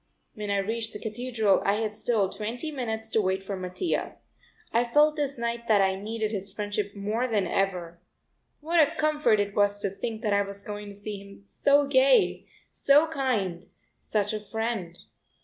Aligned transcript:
When 0.33 0.49
I 0.49 0.57
reached 0.57 0.93
the 0.93 0.99
Cathedral 0.99 1.61
I 1.63 1.73
had 1.73 1.93
still 1.93 2.27
twenty 2.27 2.71
minutes 2.71 3.07
to 3.11 3.21
wait 3.21 3.43
for 3.43 3.55
Mattia. 3.55 4.15
I 4.73 4.83
felt 4.83 5.15
this 5.15 5.37
night 5.37 5.67
that 5.67 5.79
I 5.79 5.93
needed 5.93 6.31
his 6.31 6.51
friendship 6.51 6.95
more 6.95 7.27
than 7.27 7.45
ever. 7.45 7.99
What 8.61 8.79
a 8.79 8.95
comfort 8.95 9.39
it 9.39 9.53
was 9.53 9.79
to 9.81 9.91
think 9.91 10.23
that 10.23 10.33
I 10.33 10.41
was 10.41 10.63
going 10.63 10.87
to 10.87 10.95
see 10.95 11.19
him 11.19 11.43
so 11.43 11.85
gay, 11.85 12.47
so 12.71 13.05
kind, 13.09 13.67
such 13.99 14.33
a 14.33 14.39
friend! 14.43 14.97